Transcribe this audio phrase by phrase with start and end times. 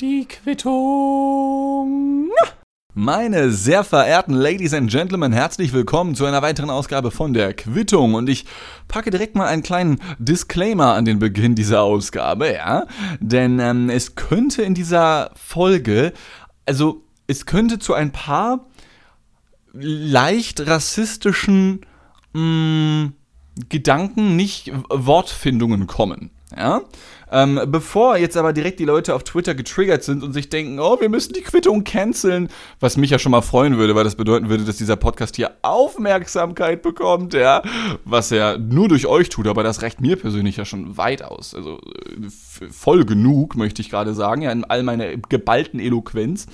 [0.00, 2.30] Die Quittung.
[2.94, 8.14] Meine sehr verehrten Ladies and Gentlemen, herzlich willkommen zu einer weiteren Ausgabe von der Quittung.
[8.14, 8.46] Und ich
[8.88, 12.86] packe direkt mal einen kleinen Disclaimer an den Beginn dieser Ausgabe, ja.
[13.20, 16.14] Denn ähm, es könnte in dieser Folge,
[16.64, 18.64] also es könnte zu ein paar
[19.74, 21.84] leicht rassistischen
[22.32, 23.12] mh, mm,
[23.68, 26.30] Gedanken, nicht Wortfindungen kommen.
[26.56, 26.82] Ja?
[27.30, 30.98] Ähm, bevor jetzt aber direkt die Leute auf Twitter getriggert sind und sich denken, oh,
[30.98, 32.48] wir müssen die Quittung canceln,
[32.80, 35.50] was mich ja schon mal freuen würde, weil das bedeuten würde, dass dieser Podcast hier
[35.60, 37.62] Aufmerksamkeit bekommt, ja,
[38.04, 41.54] was er nur durch euch tut, aber das reicht mir persönlich ja schon weit aus.
[41.54, 46.46] Also äh, voll genug, möchte ich gerade sagen, ja, in all meiner geballten Eloquenz.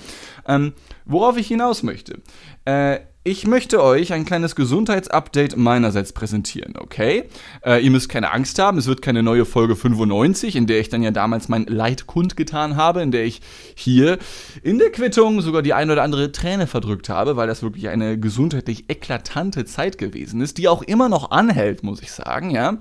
[0.45, 0.73] Ähm,
[1.05, 2.19] worauf ich hinaus möchte.
[2.65, 7.23] Äh, ich möchte euch ein kleines Gesundheitsupdate meinerseits präsentieren, okay?
[7.65, 10.89] Äh, ihr müsst keine Angst haben, es wird keine neue Folge 95, in der ich
[10.89, 13.41] dann ja damals mein Leid kundgetan habe, in der ich
[13.73, 14.19] hier
[14.61, 18.19] in der Quittung sogar die ein oder andere Träne verdrückt habe, weil das wirklich eine
[18.19, 22.77] gesundheitlich eklatante Zeit gewesen ist, die auch immer noch anhält, muss ich sagen, ja?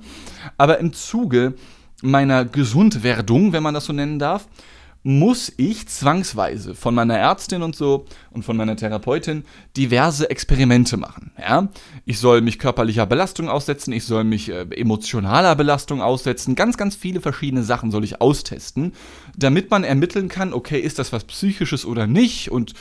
[0.59, 1.55] Aber im Zuge
[2.03, 4.47] meiner Gesundwerdung, wenn man das so nennen darf,
[5.07, 9.45] muss ich zwangsweise von meiner Ärztin und so und von meiner Therapeutin
[9.77, 11.31] diverse Experimente machen.
[11.39, 11.69] Ja?
[12.07, 16.97] Ich soll mich körperlicher Belastung aussetzen, ich soll mich äh, emotionaler Belastung aussetzen, ganz, ganz
[16.97, 18.95] viele verschiedene Sachen soll ich austesten,
[19.37, 22.73] damit man ermitteln kann, okay, ist das was Psychisches oder nicht und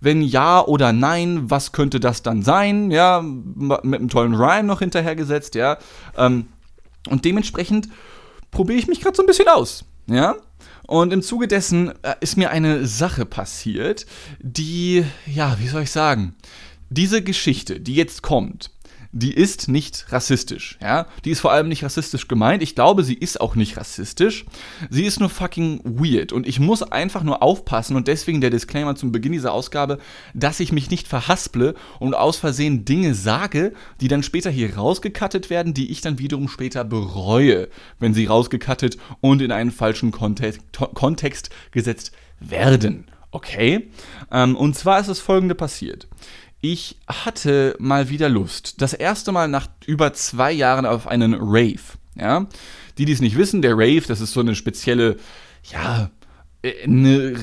[0.00, 2.90] wenn ja oder nein, was könnte das dann sein?
[2.90, 5.78] Ja, mit einem tollen Rhyme noch hinterhergesetzt, ja.
[6.16, 6.46] Ähm,
[7.08, 7.88] und dementsprechend
[8.50, 10.36] probiere ich mich gerade so ein bisschen aus, ja.
[10.92, 14.04] Und im Zuge dessen äh, ist mir eine Sache passiert,
[14.40, 16.34] die, ja, wie soll ich sagen,
[16.90, 18.68] diese Geschichte, die jetzt kommt,
[19.14, 21.06] die ist nicht rassistisch, ja.
[21.26, 22.62] Die ist vor allem nicht rassistisch gemeint.
[22.62, 24.46] Ich glaube, sie ist auch nicht rassistisch.
[24.88, 26.32] Sie ist nur fucking weird.
[26.32, 29.98] Und ich muss einfach nur aufpassen und deswegen der Disclaimer zum Beginn dieser Ausgabe,
[30.32, 35.50] dass ich mich nicht verhasple und aus Versehen Dinge sage, die dann später hier rausgekattet
[35.50, 40.62] werden, die ich dann wiederum später bereue, wenn sie rausgekattet und in einen falschen Kontext,
[40.94, 43.10] Kontext gesetzt werden.
[43.30, 43.90] Okay?
[44.30, 46.08] Ähm, und zwar ist es folgende passiert
[46.62, 48.80] ich hatte mal wieder Lust.
[48.80, 51.98] Das erste Mal nach über zwei Jahren auf einen Rave.
[52.14, 52.46] Ja?
[52.96, 55.16] Die, die es nicht wissen, der Rave, das ist so eine spezielle,
[55.70, 56.10] ja,
[56.84, 57.34] eine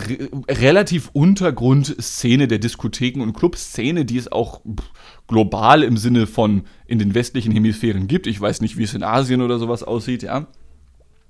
[0.48, 4.62] relativ Untergrundszene der Diskotheken und Clubszene, die es auch
[5.28, 8.26] global im Sinne von in den westlichen Hemisphären gibt.
[8.26, 10.48] Ich weiß nicht, wie es in Asien oder sowas aussieht, ja.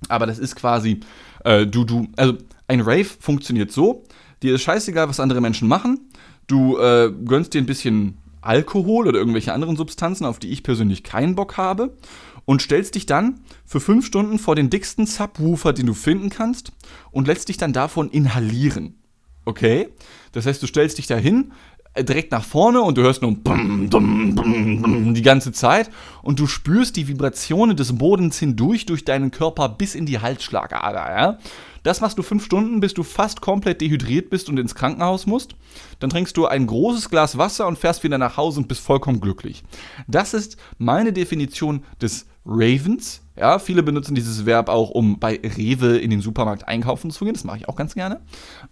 [0.08, 1.00] Aber das ist quasi,
[1.44, 2.34] äh, du, du, also
[2.68, 4.04] ein Rave funktioniert so,
[4.44, 6.09] dir ist scheißegal, was andere Menschen machen.
[6.50, 11.04] Du äh, gönnst dir ein bisschen Alkohol oder irgendwelche anderen Substanzen, auf die ich persönlich
[11.04, 11.96] keinen Bock habe,
[12.44, 16.72] und stellst dich dann für fünf Stunden vor den dicksten Subwoofer, den du finden kannst,
[17.12, 18.96] und lässt dich dann davon inhalieren.
[19.44, 19.90] Okay?
[20.32, 21.52] Das heißt, du stellst dich da hin,
[21.94, 25.88] äh, direkt nach vorne und du hörst nur bum, bum, bum, die ganze Zeit
[26.22, 31.16] und du spürst die Vibrationen des Bodens hindurch durch deinen Körper bis in die Halsschlagader,
[31.16, 31.38] ja?
[31.82, 35.54] Das machst du fünf Stunden, bis du fast komplett dehydriert bist und ins Krankenhaus musst.
[35.98, 39.20] Dann trinkst du ein großes Glas Wasser und fährst wieder nach Hause und bist vollkommen
[39.20, 39.62] glücklich.
[40.06, 43.22] Das ist meine Definition des Ravens.
[43.36, 47.34] Ja, viele benutzen dieses Verb auch, um bei Rewe in den Supermarkt einkaufen zu gehen.
[47.34, 48.20] Das mache ich auch ganz gerne.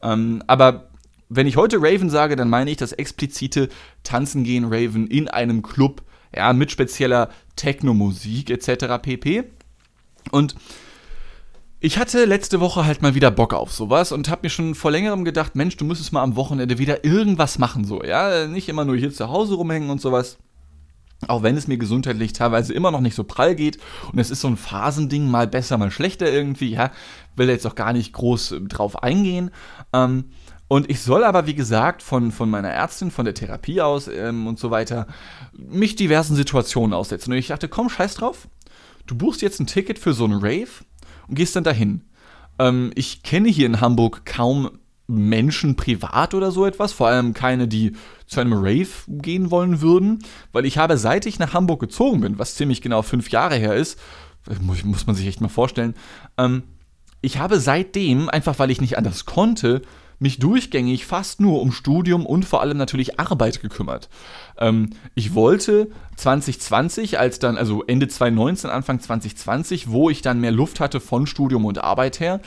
[0.03, 0.91] Ähm, aber
[1.29, 3.69] wenn ich heute Raven sage, dann meine ich das explizite
[4.03, 6.03] Tanzen gehen Raven in einem Club,
[6.35, 9.01] ja, mit spezieller Techno-Musik etc.
[9.01, 9.45] pp.
[10.31, 10.55] Und
[11.81, 14.91] ich hatte letzte Woche halt mal wieder Bock auf sowas und habe mir schon vor
[14.91, 18.85] längerem gedacht, Mensch, du müsstest mal am Wochenende wieder irgendwas machen, so, ja, nicht immer
[18.85, 20.39] nur hier zu Hause rumhängen und sowas.
[21.27, 23.79] Auch wenn es mir gesundheitlich teilweise immer noch nicht so prall geht
[24.13, 26.93] und es ist so ein Phasending, mal besser, mal schlechter irgendwie, ja,
[27.35, 29.51] will jetzt auch gar nicht groß äh, drauf eingehen.
[29.93, 30.27] Ähm,
[30.69, 34.47] und ich soll aber, wie gesagt, von, von meiner Ärztin, von der Therapie aus ähm,
[34.47, 35.07] und so weiter,
[35.53, 37.33] mich diversen Situationen aussetzen.
[37.33, 38.49] Und ich dachte, komm, scheiß drauf.
[39.07, 40.69] Du buchst jetzt ein Ticket für so einen Rave
[41.29, 42.03] und gehst dann dahin.
[42.59, 44.71] Ähm, ich kenne hier in Hamburg kaum
[45.07, 47.93] Menschen privat oder so etwas, vor allem keine, die
[48.27, 50.19] zu einem Rave gehen wollen würden,
[50.53, 53.75] weil ich habe, seit ich nach Hamburg gezogen bin, was ziemlich genau fünf Jahre her
[53.75, 53.99] ist,
[54.61, 55.95] muss, muss man sich echt mal vorstellen,
[56.37, 56.63] ähm,
[57.21, 59.83] ich habe seitdem, einfach weil ich nicht anders konnte,
[60.19, 64.09] mich durchgängig fast nur um Studium und vor allem natürlich Arbeit gekümmert.
[64.59, 70.53] Ähm, ich wollte 2020, als dann, also Ende 2019, Anfang 2020, wo ich dann mehr
[70.53, 72.41] Luft hatte von Studium und Arbeit her,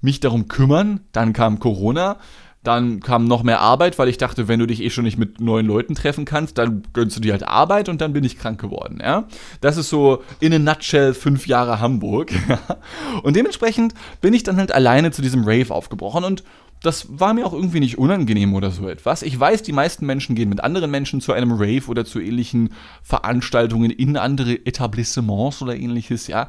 [0.00, 1.00] mich darum kümmern.
[1.12, 2.18] Dann kam Corona.
[2.64, 5.40] Dann kam noch mehr Arbeit, weil ich dachte, wenn du dich eh schon nicht mit
[5.40, 8.60] neuen Leuten treffen kannst, dann gönnst du dir halt Arbeit und dann bin ich krank
[8.60, 8.98] geworden.
[9.00, 9.28] Ja?
[9.60, 12.32] Das ist so in a nutshell fünf Jahre Hamburg.
[13.22, 16.42] und dementsprechend bin ich dann halt alleine zu diesem Rave aufgebrochen und
[16.82, 19.22] das war mir auch irgendwie nicht unangenehm oder so etwas.
[19.22, 22.70] Ich weiß, die meisten Menschen gehen mit anderen Menschen zu einem Rave oder zu ähnlichen
[23.02, 26.48] Veranstaltungen in andere Etablissements oder ähnliches, ja.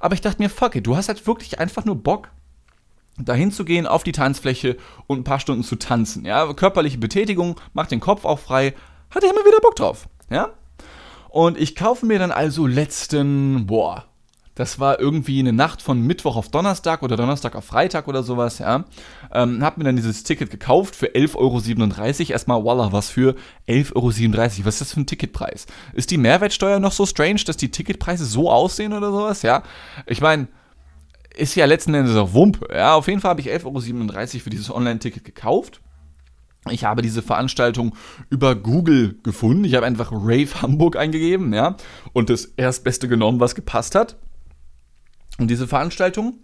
[0.00, 2.30] Aber ich dachte mir, fuck it, du hast halt wirklich einfach nur Bock,
[3.18, 4.76] dahin zu gehen auf die Tanzfläche
[5.06, 6.52] und ein paar Stunden zu tanzen, ja.
[6.52, 8.74] Körperliche Betätigung, macht den Kopf auch frei,
[9.10, 10.50] hatte ich immer wieder Bock drauf, ja.
[11.28, 14.06] Und ich kaufe mir dann also letzten, boah,
[14.56, 18.58] das war irgendwie eine Nacht von Mittwoch auf Donnerstag oder Donnerstag auf Freitag oder sowas,
[18.58, 18.84] ja.
[19.30, 22.32] Ähm, hab mir dann dieses Ticket gekauft für 11,37 Euro.
[22.32, 23.36] Erstmal, voila, was für
[23.68, 24.64] 11,37 Euro.
[24.64, 25.66] Was ist das für ein Ticketpreis?
[25.92, 29.62] Ist die Mehrwertsteuer noch so strange, dass die Ticketpreise so aussehen oder sowas, ja?
[30.06, 30.48] Ich meine,
[31.36, 32.94] ist ja letzten Endes auch Wumpe, ja.
[32.94, 35.80] Auf jeden Fall habe ich 11,37 Euro für dieses Online-Ticket gekauft.
[36.70, 37.94] Ich habe diese Veranstaltung
[38.28, 39.64] über Google gefunden.
[39.64, 41.76] Ich habe einfach Rave Hamburg eingegeben, ja,
[42.12, 44.16] und das erstbeste genommen, was gepasst hat.
[45.38, 46.40] Und diese Veranstaltung,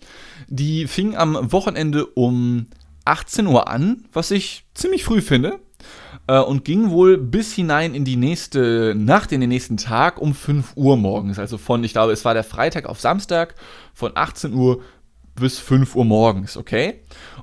[0.49, 2.67] die fing am Wochenende um
[3.05, 5.61] 18 Uhr an, was ich ziemlich früh finde,
[6.27, 10.35] äh, und ging wohl bis hinein in die nächste Nacht, in den nächsten Tag um
[10.35, 11.39] 5 Uhr morgens.
[11.39, 13.55] Also von, ich glaube, es war der Freitag auf Samstag,
[13.95, 14.83] von 18 Uhr
[15.35, 17.01] bis 5 Uhr morgens, okay?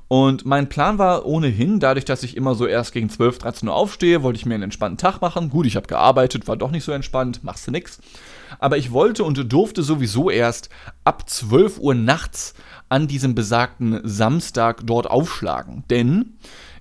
[0.08, 3.74] Und mein Plan war ohnehin, dadurch, dass ich immer so erst gegen 12, 13 Uhr
[3.74, 5.50] aufstehe, wollte ich mir einen entspannten Tag machen.
[5.50, 8.00] Gut, ich habe gearbeitet, war doch nicht so entspannt, machst du nix.
[8.58, 10.70] Aber ich wollte und durfte sowieso erst
[11.04, 12.54] ab 12 Uhr nachts
[12.88, 15.84] an diesem besagten Samstag dort aufschlagen.
[15.90, 16.36] Denn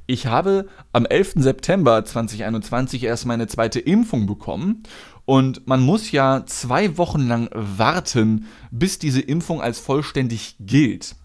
[0.08, 1.34] ich habe am 11.
[1.36, 4.82] September 2021 erst meine zweite Impfung bekommen
[5.30, 11.16] und man muss ja zwei Wochen lang warten, bis diese Impfung als vollständig gilt.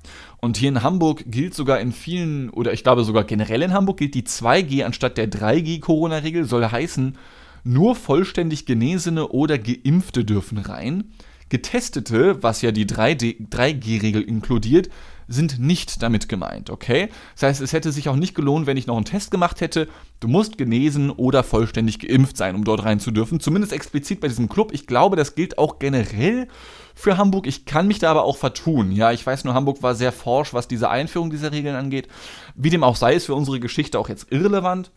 [0.42, 3.96] Und hier in Hamburg gilt sogar in vielen, oder ich glaube sogar generell in Hamburg
[3.96, 7.16] gilt die 2G anstatt der 3G-Corona-Regel, soll heißen,
[7.64, 11.04] nur vollständig Genesene oder Geimpfte dürfen rein.
[11.48, 14.90] Getestete, was ja die 3G-Regel inkludiert,
[15.28, 17.08] sind nicht damit gemeint, okay?
[17.34, 19.88] Das heißt, es hätte sich auch nicht gelohnt, wenn ich noch einen Test gemacht hätte.
[20.20, 23.40] Du musst genesen oder vollständig geimpft sein, um dort rein zu dürfen.
[23.40, 24.72] Zumindest explizit bei diesem Club.
[24.72, 26.48] Ich glaube, das gilt auch generell
[26.94, 27.46] für Hamburg.
[27.46, 28.92] Ich kann mich da aber auch vertun.
[28.92, 32.08] Ja, ich weiß nur, Hamburg war sehr forsch, was diese Einführung dieser Regeln angeht.
[32.54, 34.90] Wie dem auch sei, ist für unsere Geschichte auch jetzt irrelevant.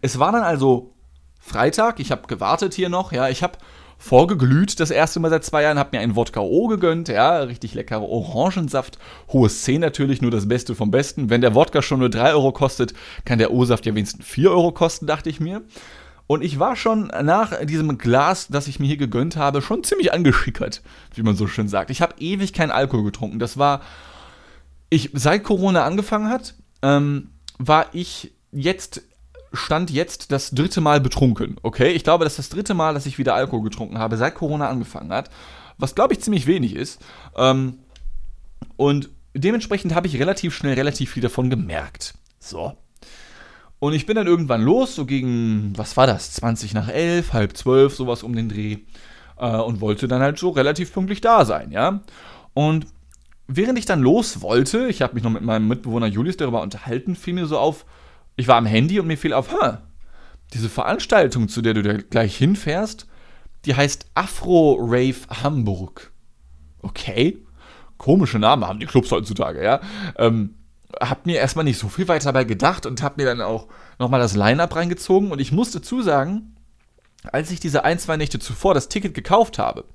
[0.00, 0.94] Es war dann also
[1.40, 2.00] Freitag.
[2.00, 3.12] Ich habe gewartet hier noch.
[3.12, 3.58] Ja, ich habe
[4.04, 7.72] vorgeglüht das erste Mal seit zwei Jahren, habe mir einen Wodka O gegönnt, ja, richtig
[7.72, 8.98] leckerer Orangensaft,
[9.32, 11.30] hohes 10 natürlich, nur das Beste vom Besten.
[11.30, 12.92] Wenn der Wodka schon nur 3 Euro kostet,
[13.24, 15.62] kann der O-Saft ja wenigstens 4 Euro kosten, dachte ich mir.
[16.26, 20.12] Und ich war schon nach diesem Glas, das ich mir hier gegönnt habe, schon ziemlich
[20.12, 20.82] angeschickert,
[21.14, 21.88] wie man so schön sagt.
[21.88, 23.38] Ich habe ewig keinen Alkohol getrunken.
[23.38, 23.80] Das war,
[24.90, 29.00] ich, seit Corona angefangen hat, ähm, war ich jetzt
[29.54, 31.56] Stand jetzt das dritte Mal betrunken.
[31.62, 34.34] Okay, ich glaube, das ist das dritte Mal, dass ich wieder Alkohol getrunken habe, seit
[34.34, 35.30] Corona angefangen hat.
[35.78, 37.00] Was, glaube ich, ziemlich wenig ist.
[37.36, 37.78] Ähm,
[38.76, 42.14] und dementsprechend habe ich relativ schnell relativ viel davon gemerkt.
[42.38, 42.76] So.
[43.78, 47.56] Und ich bin dann irgendwann los, so gegen, was war das, 20 nach 11, halb
[47.56, 48.78] 12, sowas um den Dreh.
[49.36, 52.00] Äh, und wollte dann halt so relativ pünktlich da sein, ja.
[52.54, 52.86] Und
[53.46, 57.16] während ich dann los wollte, ich habe mich noch mit meinem Mitbewohner Julius darüber unterhalten,
[57.16, 57.84] fiel mir so auf,
[58.36, 59.82] ich war am Handy und mir fiel auf, ha,
[60.52, 63.06] diese Veranstaltung, zu der du da gleich hinfährst,
[63.64, 66.12] die heißt Afro Rave Hamburg.
[66.82, 67.38] Okay,
[67.96, 69.80] komische Namen haben die Clubs heutzutage, ja.
[70.16, 70.56] Ähm,
[71.00, 73.66] hab mir erstmal nicht so viel weiter dabei gedacht und hab mir dann auch
[73.98, 76.56] nochmal das Line-Up reingezogen und ich musste zusagen,
[77.32, 79.86] als ich diese ein, zwei Nächte zuvor das Ticket gekauft habe,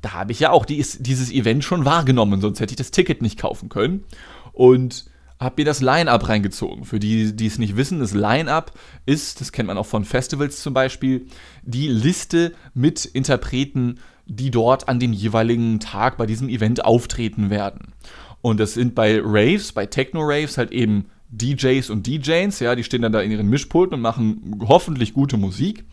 [0.00, 3.22] da habe ich ja auch dies, dieses Event schon wahrgenommen, sonst hätte ich das Ticket
[3.22, 4.04] nicht kaufen können.
[4.52, 5.06] Und
[5.42, 6.84] habe mir das Line-Up reingezogen.
[6.84, 8.72] Für die, die es nicht wissen, das Line-Up
[9.06, 11.26] ist, das kennt man auch von Festivals zum Beispiel,
[11.62, 17.92] die Liste mit Interpreten, die dort an dem jeweiligen Tag bei diesem Event auftreten werden.
[18.40, 23.02] Und das sind bei Raves, bei Techno-Raves halt eben DJs und DJs, ja, die stehen
[23.02, 25.84] dann da in ihren Mischpulten und machen hoffentlich gute Musik.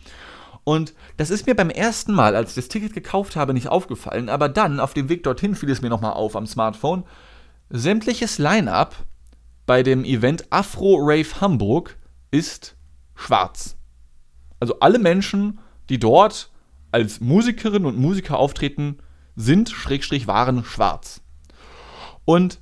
[0.64, 4.28] Und das ist mir beim ersten Mal, als ich das Ticket gekauft habe, nicht aufgefallen,
[4.28, 7.04] aber dann auf dem Weg dorthin fiel es mir nochmal auf am Smartphone.
[7.70, 8.96] Sämtliches Line-up
[9.70, 11.96] bei dem Event Afro Rave Hamburg
[12.32, 12.74] ist
[13.14, 13.76] schwarz.
[14.58, 16.50] Also alle Menschen, die dort
[16.90, 18.98] als Musikerinnen und Musiker auftreten,
[19.36, 21.20] sind schrägstrich waren schwarz.
[22.24, 22.58] Und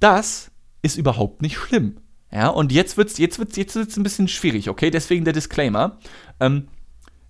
[0.00, 0.50] das
[0.82, 2.00] ist überhaupt nicht schlimm.
[2.32, 4.90] Ja, und jetzt wird's, jetzt wird's, jetzt wird's ein bisschen schwierig, okay?
[4.90, 6.00] Deswegen der Disclaimer.
[6.40, 6.66] Ähm,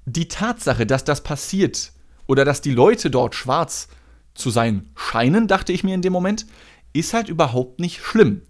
[0.06, 1.92] die Tatsache, dass das passiert
[2.26, 3.88] oder dass die Leute dort schwarz
[4.32, 6.46] zu sein scheinen, dachte ich mir in dem Moment,
[6.94, 8.40] ist halt überhaupt nicht schlimm.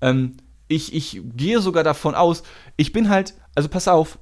[0.00, 0.36] Ähm,
[0.68, 2.42] ich, ich gehe sogar davon aus,
[2.76, 4.18] ich bin halt, also pass auf,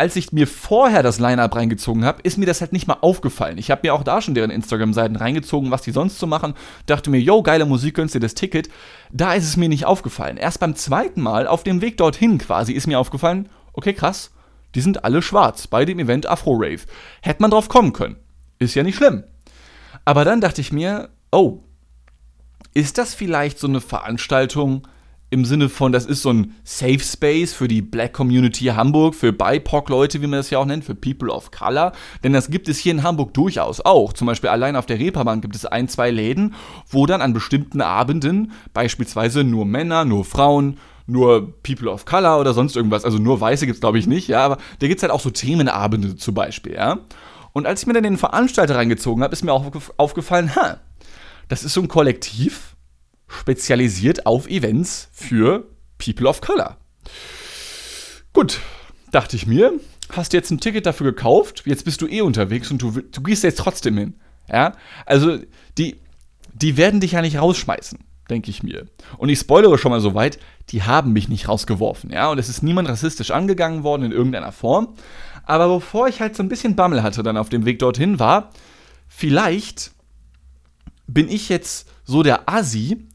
[0.00, 3.58] als ich mir vorher das Line-Up reingezogen habe, ist mir das halt nicht mal aufgefallen.
[3.58, 6.54] Ich habe mir auch da schon deren Instagram-Seiten reingezogen, was die sonst so machen.
[6.86, 8.70] Dachte mir, yo, geile Musik, gönnst dir das Ticket.
[9.12, 10.38] Da ist es mir nicht aufgefallen.
[10.38, 14.30] Erst beim zweiten Mal, auf dem Weg dorthin quasi, ist mir aufgefallen, okay, krass,
[14.74, 16.80] die sind alle schwarz bei dem Event Afro Rave.
[17.20, 18.16] Hätte man drauf kommen können.
[18.58, 19.24] Ist ja nicht schlimm.
[20.06, 21.58] Aber dann dachte ich mir, oh,
[22.74, 24.86] ist das vielleicht so eine Veranstaltung,
[25.30, 29.32] im Sinne von, das ist so ein Safe Space für die Black Community Hamburg, für
[29.32, 31.92] BIPOC-Leute, wie man das ja auch nennt, für People of Color.
[32.24, 34.12] Denn das gibt es hier in Hamburg durchaus auch.
[34.12, 36.54] Zum Beispiel allein auf der Reeperbahn gibt es ein, zwei Läden,
[36.88, 42.52] wo dann an bestimmten Abenden beispielsweise nur Männer, nur Frauen, nur People of Color oder
[42.52, 45.02] sonst irgendwas, also nur Weiße gibt es glaube ich nicht, ja, aber da gibt es
[45.02, 46.98] halt auch so Themenabende zum Beispiel, ja.
[47.52, 50.78] Und als ich mir dann den Veranstalter reingezogen habe, ist mir auch aufgefallen, ha,
[51.50, 52.76] das ist so ein Kollektiv,
[53.26, 55.66] spezialisiert auf Events für
[55.98, 56.76] People of Color.
[58.32, 58.60] Gut,
[59.10, 59.72] dachte ich mir,
[60.12, 63.42] hast jetzt ein Ticket dafür gekauft, jetzt bist du eh unterwegs und du, du gehst
[63.42, 64.14] jetzt trotzdem hin.
[64.48, 64.74] Ja,
[65.06, 65.38] also
[65.76, 65.96] die,
[66.54, 67.98] die werden dich ja nicht rausschmeißen,
[68.30, 68.86] denke ich mir.
[69.18, 70.38] Und ich spoilere schon mal so weit,
[70.68, 74.52] die haben mich nicht rausgeworfen, ja, und es ist niemand rassistisch angegangen worden in irgendeiner
[74.52, 74.94] Form.
[75.46, 78.50] Aber bevor ich halt so ein bisschen Bammel hatte dann auf dem Weg dorthin war,
[79.08, 79.90] vielleicht
[81.12, 83.08] bin ich jetzt so der Asi,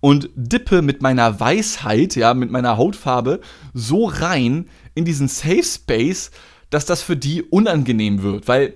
[0.00, 3.40] und dippe mit meiner Weisheit, ja, mit meiner Hautfarbe
[3.74, 6.30] so rein in diesen Safe Space,
[6.70, 8.48] dass das für die unangenehm wird.
[8.48, 8.74] Weil,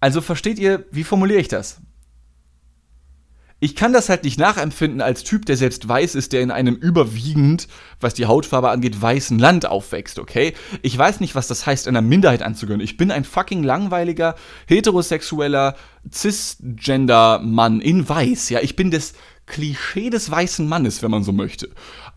[0.00, 1.80] also versteht ihr, wie formuliere ich das?
[3.66, 6.76] Ich kann das halt nicht nachempfinden als Typ, der selbst weiß ist, der in einem
[6.76, 7.66] überwiegend,
[7.98, 10.54] was die Hautfarbe angeht, weißen Land aufwächst, okay?
[10.82, 12.80] Ich weiß nicht, was das heißt, einer Minderheit anzugehören.
[12.80, 14.36] Ich bin ein fucking langweiliger,
[14.68, 15.74] heterosexueller,
[16.08, 18.60] cisgender-Mann in weiß, ja?
[18.60, 19.14] Ich bin das
[19.46, 21.68] Klischee des weißen Mannes, wenn man so möchte.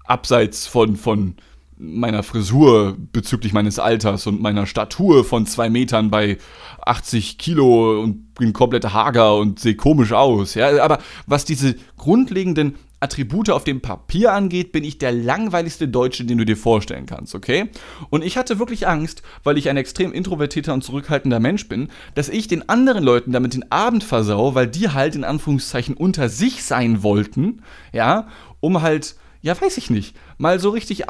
[0.06, 1.34] Abseits von, von
[1.80, 6.38] meiner Frisur bezüglich meines Alters und meiner Statur von zwei Metern bei
[6.86, 10.56] 80 Kilo und bin komplett hager und sehe komisch aus.
[10.56, 16.26] Ja, aber was diese grundlegenden Attribute auf dem Papier angeht, bin ich der langweiligste Deutsche,
[16.26, 17.70] den du dir vorstellen kannst, okay?
[18.10, 22.28] Und ich hatte wirklich Angst, weil ich ein extrem introvertierter und zurückhaltender Mensch bin, dass
[22.28, 26.64] ich den anderen Leuten damit den Abend versau, weil die halt in Anführungszeichen unter sich
[26.64, 27.62] sein wollten,
[27.94, 28.28] ja,
[28.60, 31.08] um halt, ja, weiß ich nicht, mal so richtig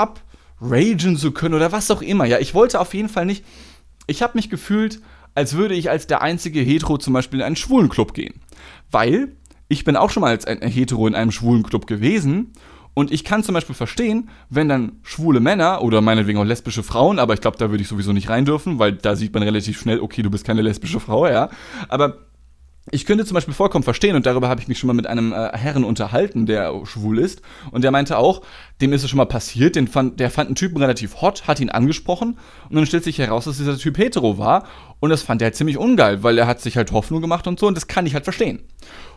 [0.61, 2.25] abragen zu können oder was auch immer.
[2.25, 3.45] Ja, ich wollte auf jeden Fall nicht,
[4.07, 5.01] ich habe mich gefühlt,
[5.35, 8.41] als würde ich als der einzige Hetero zum Beispiel in einen schwulen Club gehen.
[8.91, 9.35] Weil
[9.67, 12.53] ich bin auch schon mal als ein Hetero in einem schwulen Club gewesen
[12.93, 17.19] und ich kann zum Beispiel verstehen, wenn dann schwule Männer oder meinetwegen auch lesbische Frauen,
[17.19, 19.79] aber ich glaube, da würde ich sowieso nicht rein dürfen, weil da sieht man relativ
[19.79, 21.49] schnell, okay, du bist keine lesbische Frau, ja.
[21.87, 22.28] Aber
[22.91, 25.33] ich könnte zum Beispiel vollkommen verstehen, und darüber habe ich mich schon mal mit einem
[25.33, 27.41] äh, Herren unterhalten, der schwul ist,
[27.71, 28.41] und der meinte auch,
[28.81, 31.59] dem ist es schon mal passiert, den fand, der fand einen Typen relativ hot, hat
[31.59, 32.37] ihn angesprochen,
[32.69, 34.65] und dann stellt sich heraus, dass dieser Typ hetero war,
[34.99, 37.59] und das fand er halt ziemlich ungeil, weil er hat sich halt Hoffnung gemacht und
[37.59, 38.63] so, und das kann ich halt verstehen.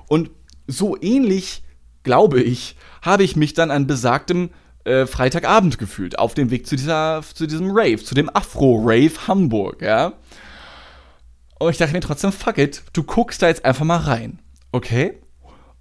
[0.09, 0.31] Und
[0.67, 1.62] so ähnlich,
[2.02, 4.50] glaube ich, habe ich mich dann an besagtem
[4.85, 9.83] äh, Freitagabend gefühlt, auf dem Weg zu, dieser, zu diesem Rave, zu dem Afro-Rave Hamburg,
[9.83, 10.14] ja.
[11.62, 14.40] Und ich dachte mir trotzdem, fuck it, du guckst da jetzt einfach mal rein,
[14.73, 15.19] okay?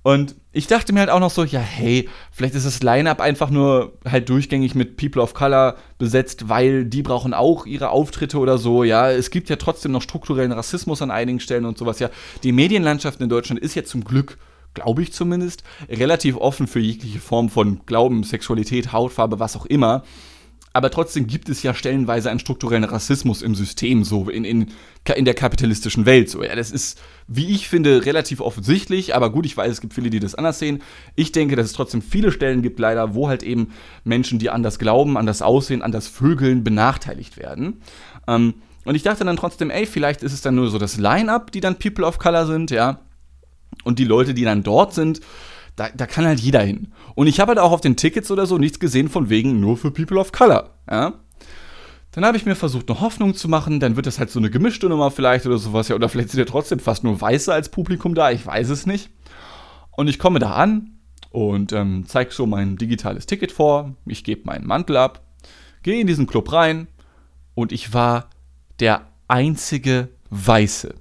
[0.04, 3.52] Und ich dachte mir halt auch noch so, ja, hey, vielleicht ist das Line-Up einfach
[3.52, 8.58] nur halt durchgängig mit People of Color besetzt, weil die brauchen auch ihre Auftritte oder
[8.58, 9.12] so, ja.
[9.12, 12.10] Es gibt ja trotzdem noch strukturellen Rassismus an einigen Stellen und sowas, ja.
[12.44, 14.38] Die Medienlandschaft in Deutschland ist ja zum Glück
[14.74, 20.04] glaube ich zumindest, relativ offen für jegliche Form von Glauben, Sexualität, Hautfarbe, was auch immer.
[20.74, 24.68] Aber trotzdem gibt es ja stellenweise einen strukturellen Rassismus im System, so in, in,
[25.16, 26.30] in der kapitalistischen Welt.
[26.30, 29.94] So, ja, das ist, wie ich finde, relativ offensichtlich, aber gut, ich weiß, es gibt
[29.94, 30.82] viele, die das anders sehen.
[31.16, 33.74] Ich denke, dass es trotzdem viele Stellen gibt, leider, wo halt eben
[34.06, 37.82] Menschen, die anders glauben, anders aussehen, anders vögeln, benachteiligt werden.
[38.28, 38.54] Ähm,
[38.86, 41.60] und ich dachte dann trotzdem, ey, vielleicht ist es dann nur so das Line-up, die
[41.60, 43.00] dann People of Color sind, ja.
[43.84, 45.22] Und die Leute, die dann dort sind,
[45.82, 46.94] da, da kann halt jeder hin.
[47.16, 49.78] Und ich habe halt auch auf den Tickets oder so nichts gesehen von wegen nur
[49.78, 50.70] für People of Color.
[50.90, 51.14] Ja?
[52.12, 53.80] Dann habe ich mir versucht, eine Hoffnung zu machen.
[53.80, 55.88] Dann wird das halt so eine gemischte Nummer vielleicht oder sowas.
[55.88, 58.30] Ja, oder vielleicht sind ja trotzdem fast nur Weiße als Publikum da.
[58.30, 59.10] Ich weiß es nicht.
[59.92, 61.00] Und ich komme da an
[61.32, 63.96] und ähm, zeige so mein digitales Ticket vor.
[64.06, 65.26] Ich gebe meinen Mantel ab,
[65.82, 66.88] gehe in diesen Club rein
[67.56, 68.30] und ich war
[68.80, 70.94] der einzige Weiße.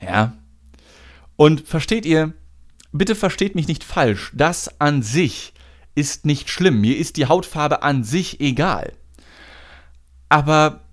[0.00, 0.32] Ja,
[1.36, 2.34] und versteht ihr,
[2.92, 5.52] bitte versteht mich nicht falsch, das an sich
[5.94, 6.80] ist nicht schlimm.
[6.80, 8.92] Mir ist die Hautfarbe an sich egal.
[10.28, 10.84] Aber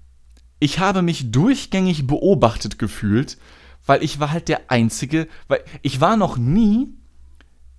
[0.60, 3.38] ich habe mich durchgängig beobachtet gefühlt,
[3.86, 6.94] weil ich war halt der Einzige, weil ich war noch nie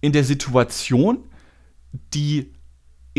[0.01, 1.19] in der Situation,
[2.15, 2.53] die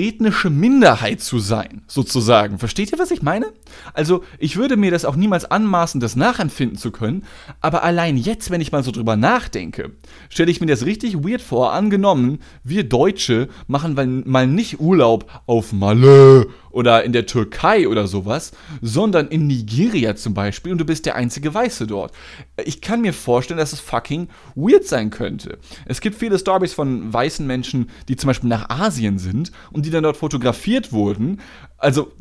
[0.08, 2.60] ethnische Minderheit zu sein, sozusagen.
[2.60, 3.48] Versteht ihr, was ich meine?
[3.94, 7.24] Also, ich würde mir das auch niemals anmaßen, das nachempfinden zu können,
[7.62, 9.92] aber allein jetzt, wenn ich mal so drüber nachdenke,
[10.30, 11.74] stelle ich mir das richtig weird vor.
[11.74, 18.52] Angenommen, wir Deutsche machen mal nicht Urlaub auf Malle oder in der Türkei oder sowas,
[18.82, 22.14] sondern in Nigeria zum Beispiel und du bist der einzige Weiße dort.
[22.64, 25.58] Ich kann mir vorstellen, dass es fucking weird sein könnte.
[25.86, 29.90] Es gibt viele Stories von weißen Menschen, die zum Beispiel nach Asien sind und die
[29.90, 31.42] dann dort fotografiert wurden.
[31.78, 32.12] Also,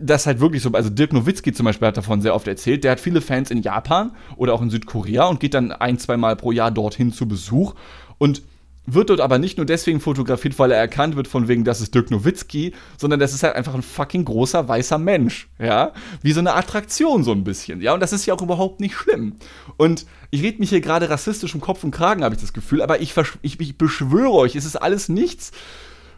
[0.00, 0.72] das ist halt wirklich so.
[0.72, 2.82] Also, Dirk Nowitzki zum Beispiel hat davon sehr oft erzählt.
[2.82, 6.16] Der hat viele Fans in Japan oder auch in Südkorea und geht dann ein, zwei
[6.16, 7.74] Mal pro Jahr dorthin zu Besuch.
[8.18, 8.42] Und
[8.84, 11.94] wird dort aber nicht nur deswegen fotografiert, weil er erkannt wird von wegen, das ist
[11.94, 16.40] Dirk Nowitzki, sondern das ist halt einfach ein fucking großer weißer Mensch, ja, wie so
[16.40, 19.36] eine Attraktion so ein bisschen, ja, und das ist ja auch überhaupt nicht schlimm.
[19.76, 22.82] Und ich rede mich hier gerade rassistisch im Kopf und Kragen, habe ich das Gefühl,
[22.82, 25.52] aber ich, ich, ich beschwöre euch, es ist alles nichts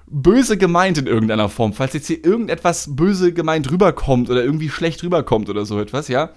[0.06, 5.02] böse gemeint in irgendeiner Form, falls jetzt hier irgendetwas böse gemeint rüberkommt oder irgendwie schlecht
[5.02, 6.30] rüberkommt oder so etwas, ja.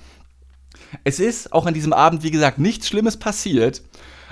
[1.04, 3.82] Es ist auch an diesem Abend, wie gesagt, nichts Schlimmes passiert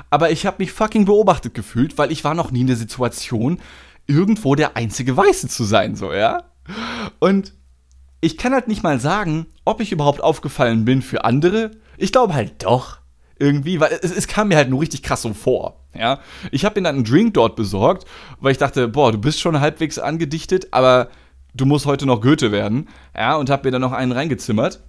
[0.10, 3.60] aber ich habe mich fucking beobachtet gefühlt, weil ich war noch nie in der Situation,
[4.08, 6.44] irgendwo der einzige Weiße zu sein, so, ja?
[7.20, 7.54] Und
[8.22, 11.72] ich kann halt nicht mal sagen, ob ich überhaupt aufgefallen bin für andere.
[11.98, 13.00] Ich glaube halt doch.
[13.38, 15.82] Irgendwie, weil es, es, kam mir halt nur richtig krass so vor.
[15.94, 16.20] Ja,
[16.52, 18.08] ich habe mir dann einen Drink dort besorgt,
[18.40, 21.10] weil ich dachte, boah, du bist schon halbwegs angedichtet, aber
[21.54, 22.88] du musst heute noch Goethe werden.
[23.16, 24.82] Ja, und habe mir dann noch einen reingezimmert,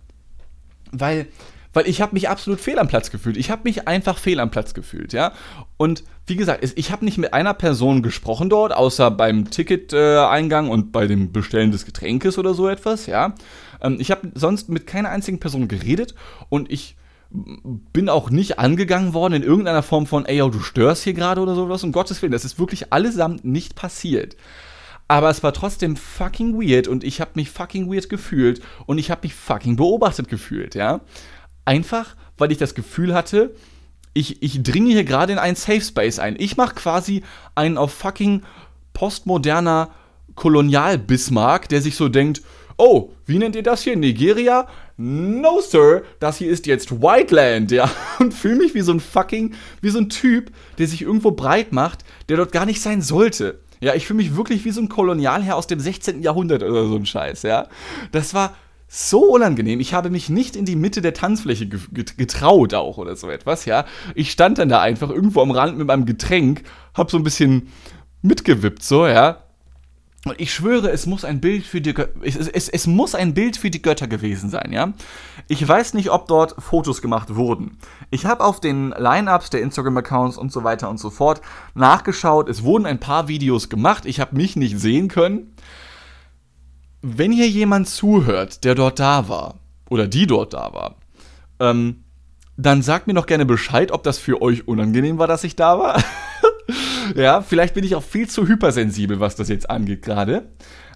[0.92, 1.26] weil
[1.76, 3.36] weil ich habe mich absolut fehl am Platz gefühlt.
[3.36, 5.32] Ich habe mich einfach fehl am Platz gefühlt, ja.
[5.76, 10.90] Und wie gesagt, ich habe nicht mit einer Person gesprochen dort, außer beim Ticket-Eingang und
[10.90, 13.34] bei dem Bestellen des Getränkes oder so etwas, ja.
[13.82, 16.14] Ähm, ich habe sonst mit keiner einzigen Person geredet
[16.48, 16.96] und ich
[17.30, 21.42] bin auch nicht angegangen worden in irgendeiner Form von, ey, yo, du störst hier gerade
[21.42, 21.84] oder sowas.
[21.84, 24.34] Um Gottes Willen, das ist wirklich allesamt nicht passiert.
[25.08, 29.10] Aber es war trotzdem fucking weird und ich habe mich fucking weird gefühlt und ich
[29.10, 31.02] habe mich fucking beobachtet gefühlt, ja.
[31.66, 33.54] Einfach, weil ich das Gefühl hatte,
[34.14, 36.36] ich, ich dringe hier gerade in einen Safe Space ein.
[36.38, 37.22] Ich mache quasi
[37.54, 38.42] einen auf fucking
[38.94, 39.90] postmoderner
[40.36, 42.40] Kolonial-Bismarck, der sich so denkt,
[42.78, 43.96] oh, wie nennt ihr das hier?
[43.96, 44.68] Nigeria?
[44.96, 47.90] No, Sir, das hier ist jetzt Whiteland, ja.
[48.18, 51.72] Und fühle mich wie so ein fucking, wie so ein Typ, der sich irgendwo breit
[51.72, 53.60] macht, der dort gar nicht sein sollte.
[53.80, 56.22] Ja, ich fühle mich wirklich wie so ein Kolonialherr aus dem 16.
[56.22, 57.68] Jahrhundert oder so ein Scheiß, ja.
[58.12, 58.56] Das war
[58.96, 59.78] so unangenehm.
[59.78, 63.84] Ich habe mich nicht in die Mitte der Tanzfläche getraut auch oder so etwas, ja.
[64.14, 66.62] Ich stand dann da einfach irgendwo am Rand mit meinem Getränk,
[66.94, 67.68] hab so ein bisschen
[68.22, 69.42] mitgewippt, so, ja.
[70.24, 73.34] Und ich schwöre, es muss ein Bild für die Gö es, es, es muss ein
[73.34, 74.94] Bild für die Götter gewesen sein, ja.
[75.46, 77.76] Ich weiß nicht, ob dort Fotos gemacht wurden.
[78.10, 81.42] Ich habe auf den Line-ups der Instagram-Accounts und so weiter und so fort
[81.74, 82.48] nachgeschaut.
[82.48, 84.06] Es wurden ein paar Videos gemacht.
[84.06, 85.52] Ich habe mich nicht sehen können
[87.02, 90.96] wenn hier jemand zuhört, der dort da war, oder die dort da war,
[91.60, 92.04] ähm,
[92.56, 95.78] dann sagt mir doch gerne Bescheid, ob das für euch unangenehm war, dass ich da
[95.78, 96.02] war.
[97.14, 100.50] ja, vielleicht bin ich auch viel zu hypersensibel, was das jetzt angeht gerade.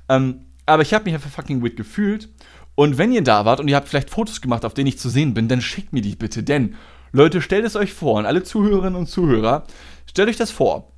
[0.09, 2.31] Ähm, aber ich habe mich einfach fucking weird gefühlt.
[2.75, 5.11] Und wenn ihr da wart und ihr habt vielleicht Fotos gemacht, auf denen ich zu
[5.11, 6.43] sehen bin, dann schickt mir die bitte.
[6.43, 6.77] Denn,
[7.13, 9.65] Leute, stellt es euch vor, und alle Zuhörerinnen und Zuhörer,
[10.07, 10.91] stellt euch das vor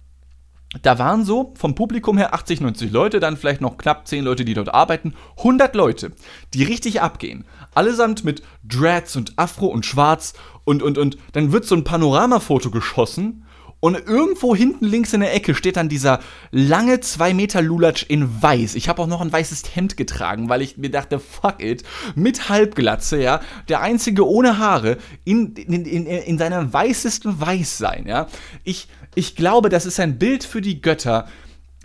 [0.80, 4.44] da waren so vom Publikum her 80, 90 Leute, dann vielleicht noch knapp 10 Leute,
[4.44, 6.12] die dort arbeiten, 100 Leute,
[6.54, 7.44] die richtig abgehen.
[7.74, 10.32] Allesamt mit Dreads und Afro und Schwarz
[10.64, 13.44] und, und, und dann wird so ein Panoramafoto geschossen
[13.84, 16.20] und irgendwo hinten links in der Ecke steht dann dieser
[16.52, 18.76] lange 2 Meter Lulatsch in weiß.
[18.76, 21.82] Ich habe auch noch ein weißes Hemd getragen, weil ich mir dachte, fuck it,
[22.14, 28.06] mit Halbglatze, ja, der einzige ohne Haare in, in, in, in seiner weißesten Weiß sein,
[28.06, 28.28] ja.
[28.62, 31.28] Ich, ich glaube, das ist ein Bild für die Götter,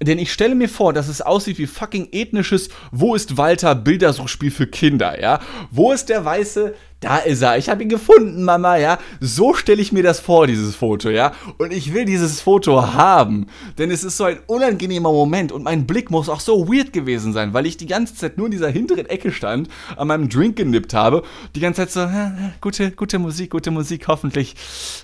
[0.02, 4.52] denn ich stelle mir vor, dass es aussieht wie fucking ethnisches Wo ist Walter Bildersuchspiel
[4.52, 5.40] für Kinder, ja?
[5.72, 6.76] Wo ist der Weiße?
[7.00, 7.58] Da ist er.
[7.58, 8.98] Ich habe ihn gefunden, Mama, ja?
[9.20, 11.32] So stelle ich mir das vor, dieses Foto, ja?
[11.58, 15.86] Und ich will dieses Foto haben, denn es ist so ein unangenehmer Moment und mein
[15.86, 18.70] Blick muss auch so weird gewesen sein, weil ich die ganze Zeit nur in dieser
[18.70, 21.24] hinteren Ecke stand, an meinem Drink genippt habe,
[21.56, 22.32] die ganze Zeit so, äh,
[22.62, 24.56] gute, gute Musik, gute Musik, hoffentlich,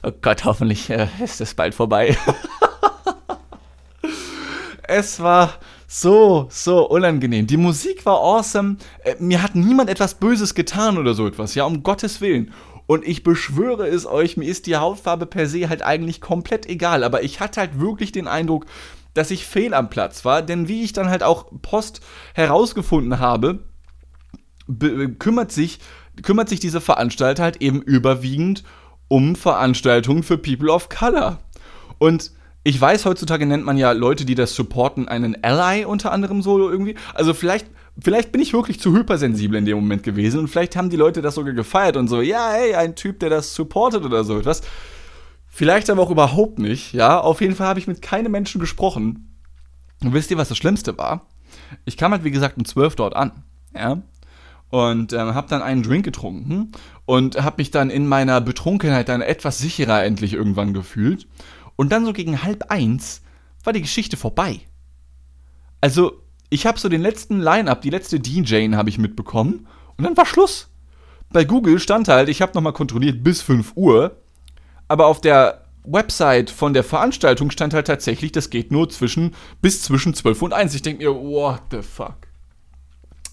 [0.03, 2.17] oh Gott, hoffentlich äh, ist es bald vorbei.
[4.87, 7.47] Es war so, so unangenehm.
[7.47, 8.77] Die Musik war awesome.
[9.03, 12.51] Äh, mir hat niemand etwas Böses getan oder so etwas, ja, um Gottes Willen.
[12.85, 17.03] Und ich beschwöre es euch, mir ist die Hautfarbe per se halt eigentlich komplett egal.
[17.03, 18.65] Aber ich hatte halt wirklich den Eindruck,
[19.13, 20.41] dass ich fehl am Platz war.
[20.41, 22.01] Denn wie ich dann halt auch Post
[22.33, 23.59] herausgefunden habe,
[25.19, 25.79] kümmert sich,
[26.23, 28.63] kümmert sich diese Veranstalter halt eben überwiegend
[29.07, 31.39] um Veranstaltungen für People of Color.
[31.99, 32.31] Und
[32.63, 36.69] ich weiß, heutzutage nennt man ja Leute, die das supporten, einen Ally unter anderem so
[36.69, 36.95] irgendwie.
[37.13, 37.67] Also vielleicht,
[37.99, 41.21] vielleicht bin ich wirklich zu hypersensibel in dem Moment gewesen und vielleicht haben die Leute
[41.21, 44.61] das sogar gefeiert und so, ja, hey, ein Typ, der das supportet oder so etwas.
[45.45, 47.19] Vielleicht aber auch überhaupt nicht, ja.
[47.19, 49.37] Auf jeden Fall habe ich mit keinem Menschen gesprochen.
[50.01, 51.27] Und wisst ihr, was das Schlimmste war?
[51.85, 53.43] Ich kam halt, wie gesagt, um 12 dort an,
[53.75, 54.01] ja.
[54.69, 56.71] Und ähm, habe dann einen Drink getrunken
[57.05, 61.27] und habe mich dann in meiner Betrunkenheit dann etwas sicherer endlich irgendwann gefühlt.
[61.75, 63.21] Und dann so gegen halb eins
[63.63, 64.61] war die Geschichte vorbei.
[65.81, 70.15] Also, ich habe so den letzten Line-Up, die letzte DJ habe ich mitbekommen und dann
[70.15, 70.69] war Schluss.
[71.31, 74.17] Bei Google stand halt, ich habe nochmal kontrolliert, bis 5 Uhr,
[74.87, 79.81] aber auf der Website von der Veranstaltung stand halt tatsächlich, das geht nur zwischen, bis
[79.81, 80.75] zwischen 12 und 1.
[80.75, 82.27] Ich denke mir, what the fuck.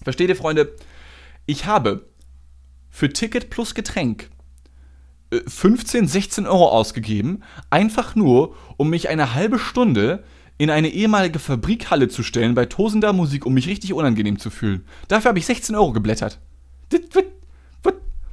[0.03, 0.75] Versteht ihr, Freunde?
[1.45, 2.07] Ich habe
[2.89, 4.30] für Ticket plus Getränk
[5.47, 10.23] 15, 16 Euro ausgegeben, einfach nur, um mich eine halbe Stunde
[10.57, 14.85] in eine ehemalige Fabrikhalle zu stellen bei tosender Musik, um mich richtig unangenehm zu fühlen.
[15.07, 16.39] Dafür habe ich 16 Euro geblättert.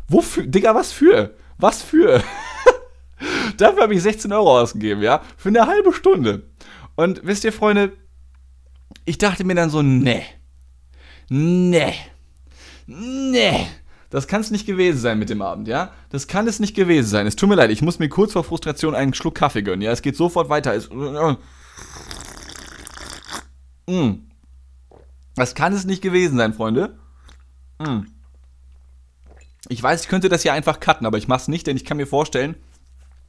[0.09, 0.47] Wofür?
[0.47, 1.35] Digga, was für?
[1.59, 2.23] Was für?
[3.59, 5.23] Dafür habe ich 16 Euro ausgegeben, ja?
[5.37, 6.49] Für eine halbe Stunde.
[6.97, 7.93] Und wisst ihr, Freunde,
[9.05, 10.23] ich dachte mir dann so, ne.
[11.29, 11.93] Ne.
[12.87, 13.67] Ne.
[14.11, 15.93] Das kann es nicht gewesen sein mit dem Abend, ja?
[16.09, 17.27] Das kann es nicht gewesen sein.
[17.27, 19.93] Es tut mir leid, ich muss mir kurz vor Frustration einen Schluck Kaffee gönnen, ja?
[19.93, 20.75] Es geht sofort weiter.
[20.75, 20.89] Es,
[23.87, 24.15] mm.
[25.35, 26.99] Das kann es nicht gewesen sein, Freunde.
[27.79, 28.07] Mm.
[29.69, 31.99] Ich weiß, ich könnte das ja einfach cutten, aber ich mach's nicht, denn ich kann
[31.99, 32.57] mir vorstellen,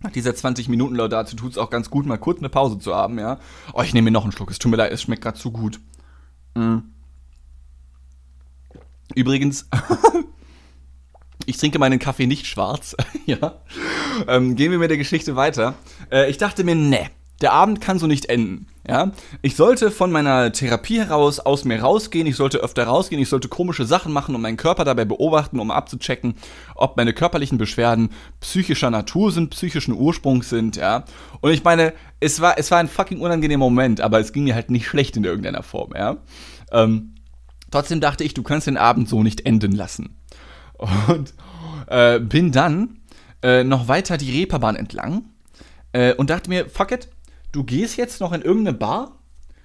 [0.01, 2.95] nach dieser 20 Minuten Laudatio tut es auch ganz gut, mal kurz eine Pause zu
[2.95, 3.37] haben, ja?
[3.73, 4.49] Oh, ich nehme mir noch einen Schluck.
[4.49, 5.81] Es tut mir leid, es schmeckt gerade zu gut.
[6.55, 6.77] Mm.
[9.13, 9.67] Übrigens,
[11.49, 12.95] ich trinke meinen Kaffee nicht schwarz.
[13.25, 13.55] ja.
[14.27, 15.73] Ähm, gehen wir mit der Geschichte weiter.
[16.11, 17.09] Äh, ich dachte mir, ne,
[17.41, 18.67] der Abend kann so nicht enden.
[18.87, 19.11] Ja,
[19.43, 23.47] ich sollte von meiner Therapie heraus aus mir rausgehen, ich sollte öfter rausgehen, ich sollte
[23.47, 26.33] komische Sachen machen und meinen Körper dabei beobachten, um abzuchecken,
[26.73, 28.09] ob meine körperlichen Beschwerden
[28.39, 31.05] psychischer Natur sind, psychischen Ursprungs sind, ja.
[31.39, 34.55] Und ich meine, es war, es war ein fucking unangenehmer Moment, aber es ging mir
[34.55, 36.17] halt nicht schlecht in irgendeiner Form, ja.
[36.71, 37.13] Ähm,
[37.69, 40.18] trotzdem dachte ich, du kannst den Abend so nicht enden lassen.
[41.07, 41.33] Und
[41.87, 42.99] äh, bin dann
[43.43, 45.25] äh, noch weiter die Reeperbahn entlang
[45.91, 47.09] äh, und dachte mir, fuck it,
[47.51, 49.19] du gehst jetzt noch in irgendeine Bar,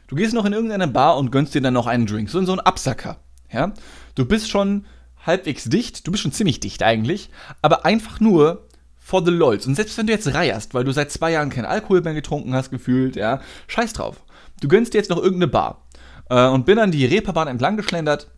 [0.08, 2.46] du gehst noch in irgendeine Bar und gönnst dir dann noch einen Drink, so in
[2.46, 3.18] so einen Absacker,
[3.52, 3.72] ja.
[4.14, 4.86] Du bist schon
[5.26, 7.30] halbwegs dicht, du bist schon ziemlich dicht eigentlich,
[7.62, 8.66] aber einfach nur
[8.98, 9.66] for the lols.
[9.66, 12.54] Und selbst wenn du jetzt reierst, weil du seit zwei Jahren keinen Alkohol mehr getrunken
[12.54, 14.24] hast, gefühlt, ja, scheiß drauf.
[14.60, 15.82] Du gönnst dir jetzt noch irgendeine Bar.
[16.30, 18.30] Äh, und bin dann die Reeperbahn entlang geschlendert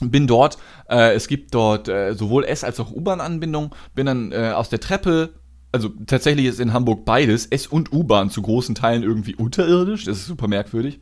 [0.00, 4.52] bin dort, äh, es gibt dort äh, sowohl S- als auch U-Bahn-Anbindung, bin dann äh,
[4.54, 5.34] aus der Treppe,
[5.72, 10.18] also tatsächlich ist in Hamburg beides, S- und U-Bahn zu großen Teilen irgendwie unterirdisch, das
[10.18, 11.00] ist super merkwürdig.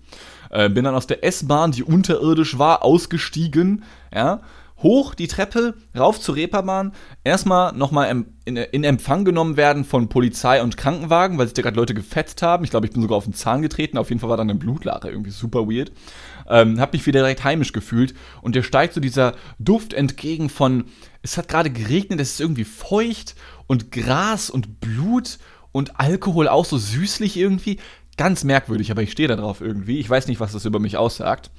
[0.50, 4.42] Äh, bin dann aus der S-Bahn, die unterirdisch war, ausgestiegen, ja,
[4.82, 6.92] hoch die Treppe, rauf zur Reeperbahn,
[7.24, 11.94] erstmal nochmal in, Empfang genommen werden von Polizei und Krankenwagen, weil sich da gerade Leute
[11.94, 12.64] gefetzt haben.
[12.64, 14.58] Ich glaube, ich bin sogar auf den Zahn getreten, auf jeden Fall war dann eine
[14.58, 15.92] Blutlache, irgendwie super weird.
[16.48, 20.84] Ähm, hab mich wieder direkt heimisch gefühlt und der steigt so dieser Duft entgegen von,
[21.22, 25.38] es hat gerade geregnet, es ist irgendwie feucht und Gras und Blut
[25.70, 27.78] und Alkohol auch so süßlich irgendwie.
[28.16, 29.98] Ganz merkwürdig, aber ich stehe da drauf irgendwie.
[29.98, 31.50] Ich weiß nicht, was das über mich aussagt.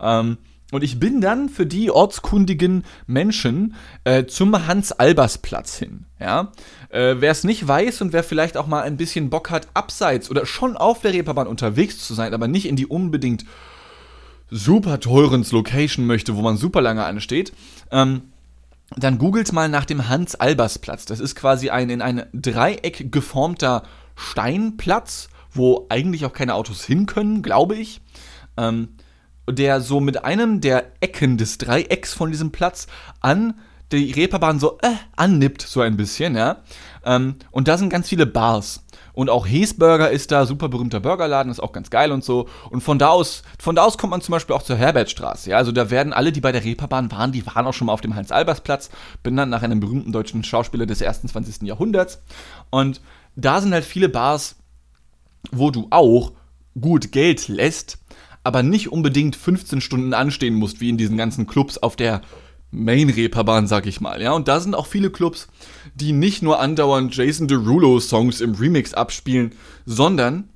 [0.00, 0.38] Ähm,
[0.72, 3.74] und ich bin dann für die ortskundigen Menschen
[4.04, 6.06] äh, zum Hans-Albers-Platz hin.
[6.18, 6.52] Ja?
[6.88, 10.28] Äh, wer es nicht weiß und wer vielleicht auch mal ein bisschen Bock hat, abseits
[10.30, 13.44] oder schon auf der Reeperbahn unterwegs zu sein, aber nicht in die unbedingt
[14.50, 17.52] super teuren Location möchte, wo man super lange ansteht,
[17.92, 18.22] ähm,
[18.96, 21.06] dann googelt mal nach dem Hans-Albers-Platz.
[21.06, 23.82] Das ist quasi ein in ein Dreieck geformter
[24.16, 28.00] Steinplatz, wo eigentlich auch keine Autos hin können, glaube ich.
[28.56, 28.88] Ähm,
[29.48, 32.86] der so mit einem der Ecken des Dreiecks von diesem Platz
[33.20, 33.54] an
[33.92, 36.58] die Reeperbahn so äh, annippt, so ein bisschen, ja.
[37.04, 38.84] Ähm, und da sind ganz viele Bars.
[39.12, 42.48] Und auch Hesburger ist da, super berühmter Burgerladen, ist auch ganz geil und so.
[42.68, 45.50] Und von da aus, von da aus kommt man zum Beispiel auch zur Herbertstraße.
[45.50, 47.92] Ja, also da werden alle, die bei der Reeperbahn waren, die waren auch schon mal
[47.92, 48.90] auf dem Heinz-Albers-Platz,
[49.22, 51.62] benannt nach einem berühmten deutschen Schauspieler des ersten 20.
[51.62, 52.22] Jahrhunderts.
[52.70, 53.00] Und
[53.36, 54.56] da sind halt viele Bars,
[55.52, 56.32] wo du auch
[56.78, 57.98] gut Geld lässt,
[58.46, 62.22] aber nicht unbedingt 15 Stunden anstehen musst, wie in diesen ganzen Clubs auf der
[62.70, 64.22] Main-Reeperbahn, sag ich mal.
[64.22, 65.48] Ja, und da sind auch viele Clubs,
[65.94, 69.52] die nicht nur andauernd Jason Derulo-Songs im Remix abspielen,
[69.84, 70.48] sondern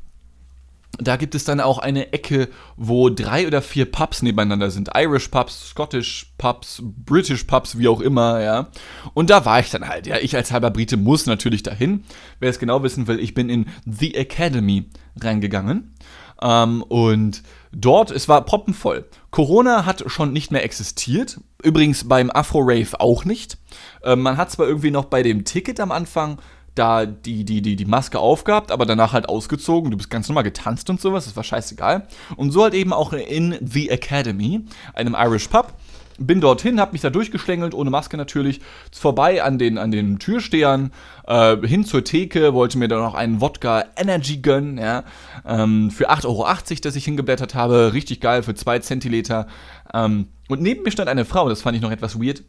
[0.99, 4.91] Da gibt es dann auch eine Ecke, wo drei oder vier Pubs nebeneinander sind.
[4.95, 8.69] Irish Pubs, Scottish Pubs, British Pubs, wie auch immer, ja.
[9.15, 10.19] Und da war ich dann halt, ja.
[10.19, 12.05] Ich als halber Brite muss natürlich dahin.
[12.39, 15.95] Wer es genau wissen will, ich bin in The Academy reingegangen.
[16.43, 19.07] Ähm, und dort, es war poppenvoll.
[19.31, 21.41] Corona hat schon nicht mehr existiert.
[21.63, 23.59] Übrigens beim Afro-Rave auch nicht.
[24.05, 26.39] Ähm, man hat zwar irgendwie noch bei dem Ticket am Anfang
[26.75, 29.91] da die, die, die, die Maske aufgehabt, aber danach halt ausgezogen.
[29.91, 32.07] Du bist ganz normal getanzt und sowas, das war scheißegal.
[32.37, 35.75] Und so halt eben auch in The Academy, einem Irish Pub.
[36.23, 38.61] Bin dorthin, hab mich da durchgeschlängelt, ohne Maske natürlich,
[38.93, 40.93] vorbei an den, an den Türstehern,
[41.27, 45.05] äh, hin zur Theke, wollte mir dann noch einen Wodka Energy gönnen, ja,
[45.47, 46.47] ähm, für 8,80 Euro,
[46.83, 49.47] das ich hingeblättert habe, richtig geil, für 2 Zentiliter.
[49.95, 52.45] Ähm, und neben mir stand eine Frau, das fand ich noch etwas weird,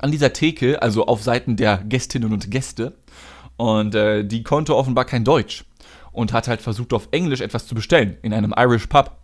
[0.00, 2.94] an dieser Theke, also auf Seiten der Gästinnen und Gäste.
[3.56, 5.64] Und äh, die konnte offenbar kein Deutsch
[6.12, 9.16] und hat halt versucht, auf Englisch etwas zu bestellen in einem Irish Pub.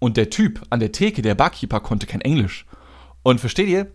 [0.00, 2.66] Und der Typ an der Theke, der Barkeeper, konnte kein Englisch.
[3.22, 3.86] Und versteht ihr?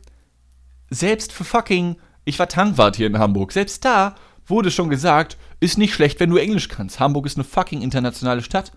[0.89, 4.15] Selbst für fucking, ich war Tankwart hier in Hamburg, selbst da
[4.47, 6.99] wurde schon gesagt, ist nicht schlecht, wenn du Englisch kannst.
[6.99, 8.71] Hamburg ist eine fucking internationale Stadt.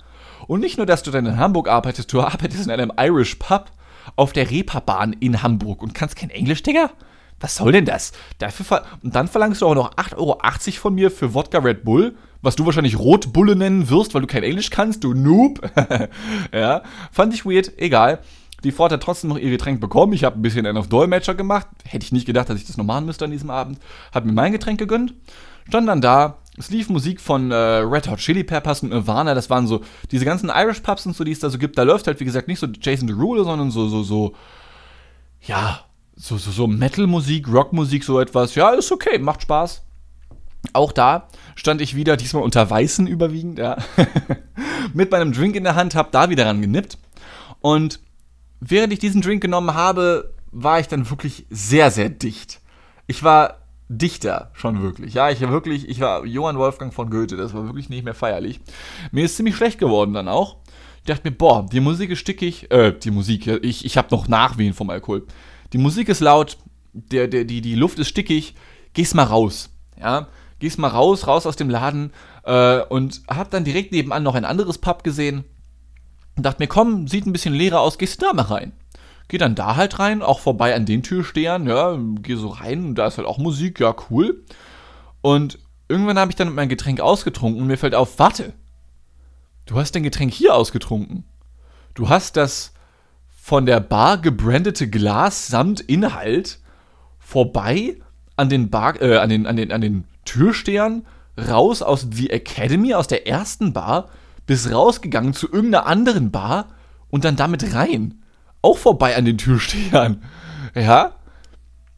[0.47, 3.71] Und nicht nur, dass du dann in Hamburg arbeitest, du arbeitest in einem Irish Pub
[4.17, 6.91] auf der Reeperbahn in Hamburg und kannst kein Englisch, Digga?
[7.41, 8.12] Was soll denn das?
[8.38, 10.38] Dafür und dann verlangst du auch noch 8,80 Euro
[10.81, 14.42] von mir für Wodka Red Bull, was du wahrscheinlich Rotbulle nennen wirst, weil du kein
[14.42, 15.61] Englisch kannst, du Noob.
[16.53, 18.20] ja, fand ich weird, egal.
[18.64, 20.12] Die Frau hat trotzdem noch ihr Getränk bekommen.
[20.12, 21.68] Ich habe ein bisschen einen auf Dolmetscher gemacht.
[21.85, 23.79] Hätte ich nicht gedacht, dass ich das noch machen müsste an diesem Abend.
[24.12, 25.14] Hat mir mein Getränk gegönnt.
[25.68, 26.38] Stand dann da.
[26.57, 29.35] Es lief Musik von äh, Red Hot Chili Peppers und Nirvana.
[29.35, 31.79] Das waren so diese ganzen Irish Pubs und so, die es da so gibt.
[31.79, 34.35] Da läuft halt, wie gesagt, nicht so Jason Derulo, sondern so, so, so,
[35.42, 35.81] ja,
[36.16, 38.57] so, so, so Metal-Musik, Rockmusik, so etwas.
[38.57, 39.85] Ja, ist okay, macht Spaß.
[40.73, 43.77] Auch da stand ich wieder, diesmal unter Weißen überwiegend, ja,
[44.94, 46.99] mit meinem Drink in der Hand, hab da wieder ran genippt.
[47.61, 48.01] Und
[48.61, 52.61] während ich diesen Drink genommen habe, war ich dann wirklich sehr, sehr dicht.
[53.07, 55.14] Ich war dichter schon wirklich.
[55.14, 58.14] Ja, ich war wirklich, ich war Johann Wolfgang von Goethe, das war wirklich nicht mehr
[58.14, 58.61] feierlich.
[59.12, 60.57] Mir ist ziemlich schlecht geworden dann auch.
[60.99, 64.29] Ich dachte mir, boah, die Musik ist stickig, äh, die Musik, ich, ich habe noch
[64.29, 65.27] Nachwehen vom Alkohol
[65.73, 66.57] die Musik ist laut,
[66.92, 68.55] der, der, die, die Luft ist stickig,
[68.94, 69.71] geh's mal raus.
[70.01, 72.12] Ja, geh's mal raus, raus aus dem Laden
[72.44, 75.44] äh, und hab dann direkt nebenan noch ein anderes Pub gesehen
[76.37, 78.73] und dachte mir, komm, sieht ein bisschen leerer aus, gehst du da mal rein.
[79.29, 83.07] Geh dann da halt rein, auch vorbei an den Türstehern, ja, geh so rein da
[83.07, 84.44] ist halt auch Musik, ja, cool.
[85.21, 88.53] Und irgendwann habe ich dann mein Getränk ausgetrunken und mir fällt auf, warte,
[89.66, 91.25] du hast dein Getränk hier ausgetrunken.
[91.94, 92.73] Du hast das
[93.49, 96.61] von der Bar gebrandete Glas samt Inhalt
[97.18, 97.97] vorbei
[98.37, 101.07] an den, Bar, äh, an den, an den, an den Türstehern,
[101.38, 104.11] raus aus The Academy, aus der ersten Bar,
[104.47, 106.69] bis rausgegangen zu irgendeiner anderen Bar
[107.11, 108.23] und dann damit rein.
[108.62, 110.23] Auch vorbei an den Türstehern.
[110.75, 111.12] Ja,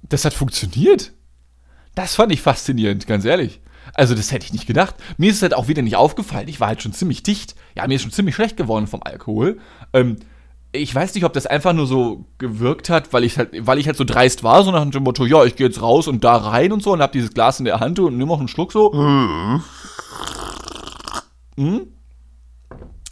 [0.02, 1.12] das hat funktioniert.
[1.94, 3.60] Das fand ich faszinierend, ganz ehrlich.
[3.94, 4.94] Also, das hätte ich nicht gedacht.
[5.16, 6.48] Mir ist es halt auch wieder nicht aufgefallen.
[6.48, 7.56] Ich war halt schon ziemlich dicht.
[7.74, 9.58] Ja, mir ist schon ziemlich schlecht geworden vom Alkohol.
[9.92, 10.16] Ähm,
[10.72, 13.86] ich weiß nicht, ob das einfach nur so gewirkt hat, weil ich halt, weil ich
[13.86, 16.36] halt so dreist war, so nach dem Motto, ja, ich gehe jetzt raus und da
[16.36, 18.72] rein und so und hab dieses Glas in der Hand und nimm auch einen Schluck
[18.72, 18.92] so.
[18.92, 19.62] Mhm.
[21.56, 21.86] Hm?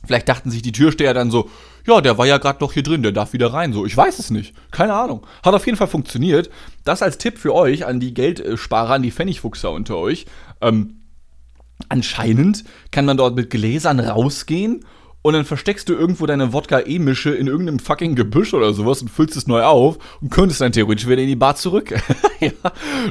[0.07, 1.51] Vielleicht dachten sich die Türsteher dann so,
[1.87, 3.73] ja, der war ja gerade noch hier drin, der darf wieder rein.
[3.73, 4.55] So, ich weiß es nicht.
[4.71, 5.27] Keine Ahnung.
[5.43, 6.49] Hat auf jeden Fall funktioniert.
[6.85, 10.27] Das als Tipp für euch an die Geldsparer, an die Pfennigfuchser unter euch.
[10.61, 11.03] Ähm,
[11.89, 14.85] anscheinend kann man dort mit Gläsern rausgehen
[15.23, 19.37] und dann versteckst du irgendwo deine Wodka-E-Mische in irgendeinem fucking Gebüsch oder sowas und füllst
[19.37, 21.93] es neu auf und könntest dann theoretisch wieder in die Bar zurück.
[22.41, 22.53] ja.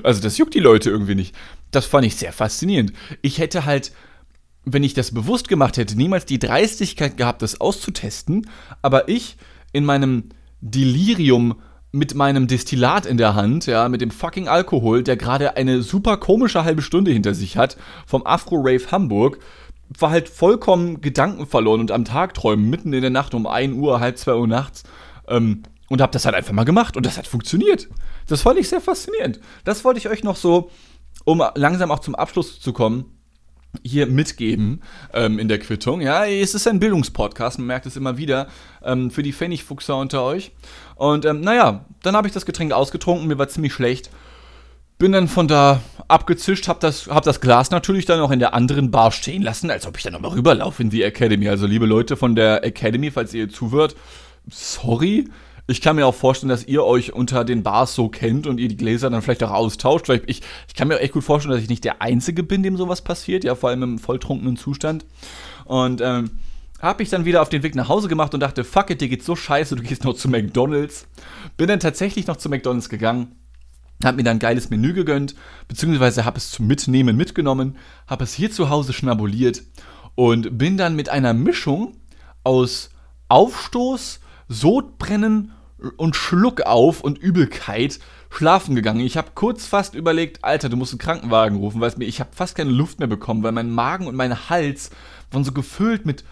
[0.04, 1.36] Also das juckt die Leute irgendwie nicht.
[1.72, 2.94] Das fand ich sehr faszinierend.
[3.22, 3.92] Ich hätte halt,
[4.64, 8.50] wenn ich das bewusst gemacht hätte, niemals die Dreistigkeit gehabt, das auszutesten,
[8.82, 9.38] aber ich
[9.74, 10.30] in meinem
[10.62, 11.56] Delirium
[11.92, 16.18] mit meinem Destillat in der Hand, ja, mit dem fucking Alkohol, der gerade eine super
[16.18, 19.40] komische halbe Stunde hinter sich hat, vom Afro Rave Hamburg,
[19.90, 23.76] war halt vollkommen Gedanken verloren und am Tag träumen, mitten in der Nacht um 1
[23.76, 24.84] Uhr, halb 2 Uhr nachts.
[25.28, 27.88] Ähm, und habe das halt einfach mal gemacht und das hat funktioniert.
[28.28, 29.40] Das fand ich sehr faszinierend.
[29.64, 30.70] Das wollte ich euch noch so,
[31.24, 33.18] um langsam auch zum Abschluss zu kommen,
[33.84, 34.82] hier mitgeben
[35.14, 36.02] ähm, in der Quittung.
[36.02, 38.48] Ja, es ist ein Bildungspodcast, man merkt es immer wieder
[38.84, 40.52] ähm, für die Pfennigfuchser unter euch.
[40.96, 44.10] Und ähm, naja, dann habe ich das Getränk ausgetrunken, mir war ziemlich schlecht
[44.98, 48.54] bin dann von da abgezischt, hab das, hab das Glas natürlich dann noch in der
[48.54, 51.50] anderen Bar stehen lassen, als ob ich dann nochmal rüberlaufe in die Academy.
[51.50, 53.96] Also liebe Leute von der Academy, falls ihr zuhört,
[54.50, 55.26] sorry.
[55.70, 58.70] Ich kann mir auch vorstellen, dass ihr euch unter den Bars so kennt und ihr
[58.70, 60.08] die Gläser dann vielleicht auch austauscht.
[60.08, 62.64] Weil ich, ich kann mir auch echt gut vorstellen, dass ich nicht der Einzige bin,
[62.64, 65.06] dem sowas passiert, ja, vor allem im volltrunkenen Zustand.
[65.66, 66.32] Und ähm,
[66.80, 69.10] habe ich dann wieder auf den Weg nach Hause gemacht und dachte, fuck it, dir
[69.10, 71.06] geht's so scheiße, du gehst noch zu McDonalds.
[71.58, 73.36] Bin dann tatsächlich noch zu McDonalds gegangen,
[74.04, 75.36] habe mir dann ein geiles Menü gegönnt,
[75.68, 79.64] beziehungsweise habe es zum Mitnehmen mitgenommen, habe es hier zu Hause schnabuliert
[80.16, 81.98] und bin dann mit einer Mischung
[82.44, 82.92] aus
[83.30, 85.52] Aufstoß, Sodbrennen
[85.98, 89.00] und Schluck auf und Übelkeit schlafen gegangen.
[89.00, 92.32] Ich habe kurz fast überlegt, Alter, du musst einen Krankenwagen rufen, weil mir ich habe
[92.34, 94.92] fast keine Luft mehr bekommen, weil mein Magen und mein Hals
[95.32, 96.24] waren so gefüllt mit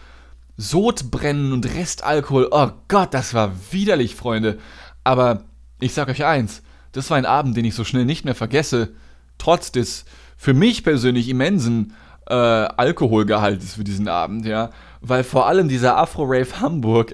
[0.58, 2.50] Sodbrennen und Restalkohol.
[2.52, 4.58] Oh Gott, das war widerlich, Freunde.
[5.04, 5.44] Aber
[5.80, 6.64] ich sag euch eins,
[6.96, 8.94] das war ein Abend, den ich so schnell nicht mehr vergesse,
[9.38, 10.06] trotz des
[10.38, 11.94] für mich persönlich immensen
[12.28, 14.70] äh, Alkoholgehaltes für diesen Abend, ja.
[15.02, 17.14] Weil vor allem dieser Afro-Rave Hamburg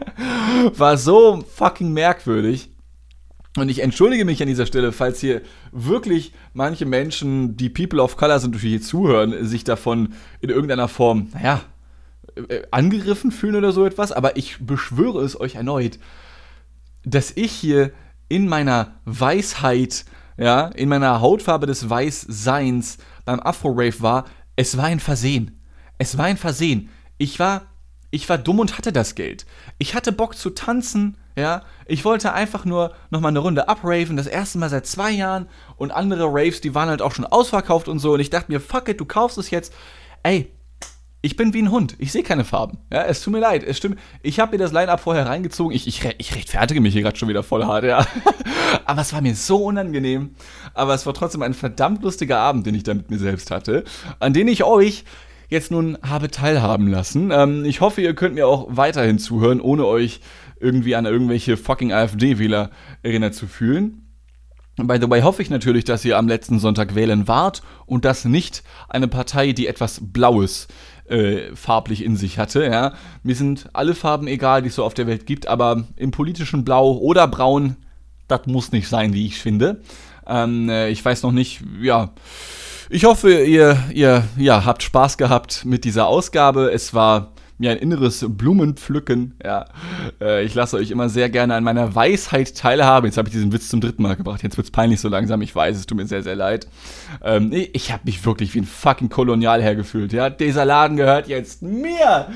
[0.76, 2.70] war so fucking merkwürdig.
[3.56, 5.40] Und ich entschuldige mich an dieser Stelle, falls hier
[5.72, 10.86] wirklich manche Menschen, die People of Color sind, die hier zuhören, sich davon in irgendeiner
[10.86, 11.62] Form, naja,
[12.36, 14.12] äh, angegriffen fühlen oder so etwas.
[14.12, 15.98] Aber ich beschwöre es euch erneut,
[17.04, 17.90] dass ich hier
[18.28, 20.04] in meiner Weisheit,
[20.36, 24.24] ja, in meiner Hautfarbe des Weißseins beim Afro-Rave war,
[24.56, 25.60] es war ein Versehen.
[25.98, 26.90] Es war ein Versehen.
[27.16, 27.62] Ich war,
[28.10, 29.46] ich war dumm und hatte das Geld.
[29.78, 31.62] Ich hatte Bock zu tanzen, ja.
[31.86, 35.48] Ich wollte einfach nur nochmal eine Runde abraven, das erste Mal seit zwei Jahren.
[35.76, 38.14] Und andere Raves, die waren halt auch schon ausverkauft und so.
[38.14, 39.72] Und ich dachte mir, fuck it, du kaufst es jetzt.
[40.22, 40.52] Ey,
[41.20, 41.96] ich bin wie ein Hund.
[41.98, 42.78] Ich sehe keine Farben.
[42.92, 43.64] Ja, es tut mir leid.
[43.64, 43.98] Es stimmt.
[44.22, 45.74] Ich habe mir das Line-Up vorher reingezogen.
[45.74, 48.06] Ich, ich, ich rechtfertige mich hier gerade schon wieder voll hart, ja.
[48.84, 50.36] Aber es war mir so unangenehm.
[50.74, 53.82] Aber es war trotzdem ein verdammt lustiger Abend, den ich da mit mir selbst hatte.
[54.20, 55.04] An den ich euch
[55.48, 57.32] jetzt nun habe teilhaben lassen.
[57.32, 60.20] Ähm, ich hoffe, ihr könnt mir auch weiterhin zuhören, ohne euch
[60.60, 62.70] irgendwie an irgendwelche fucking AfD-Wähler
[63.02, 64.04] erinnert zu fühlen.
[64.76, 68.24] By the way hoffe ich natürlich, dass ihr am letzten Sonntag wählen wart und das
[68.24, 70.68] nicht eine Partei, die etwas Blaues
[71.10, 72.64] äh, farblich in sich hatte.
[72.64, 72.94] Ja.
[73.22, 76.64] Mir sind alle Farben egal, die es so auf der Welt gibt, aber im politischen
[76.64, 77.76] Blau oder Braun,
[78.26, 79.80] das muss nicht sein, wie ich finde.
[80.26, 82.10] Ähm, äh, ich weiß noch nicht, ja.
[82.90, 86.70] Ich hoffe, ihr, ihr ja, habt Spaß gehabt mit dieser Ausgabe.
[86.72, 89.34] Es war mir ein inneres Blumenpflücken.
[89.44, 89.66] Ja,
[90.20, 93.06] äh, ich lasse euch immer sehr gerne an meiner Weisheit teilhaben.
[93.06, 94.42] Jetzt habe ich diesen Witz zum dritten Mal gebracht.
[94.42, 95.42] Jetzt wird es peinlich so langsam.
[95.42, 96.68] Ich weiß, es tut mir sehr, sehr leid.
[97.22, 100.12] Ähm, ich habe mich wirklich wie ein fucking Kolonialherr gefühlt.
[100.12, 102.28] Ja, dieser Laden gehört jetzt mir,